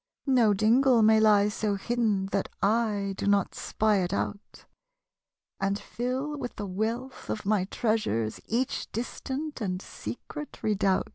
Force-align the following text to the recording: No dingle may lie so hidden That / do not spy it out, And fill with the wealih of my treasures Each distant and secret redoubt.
No 0.25 0.55
dingle 0.55 1.03
may 1.03 1.19
lie 1.19 1.47
so 1.49 1.75
hidden 1.75 2.25
That 2.31 2.49
/ 3.15 3.17
do 3.17 3.27
not 3.27 3.53
spy 3.53 3.97
it 3.97 4.11
out, 4.11 4.65
And 5.59 5.77
fill 5.77 6.35
with 6.39 6.55
the 6.55 6.67
wealih 6.67 7.29
of 7.29 7.45
my 7.45 7.65
treasures 7.65 8.39
Each 8.47 8.91
distant 8.91 9.61
and 9.61 9.79
secret 9.79 10.63
redoubt. 10.63 11.09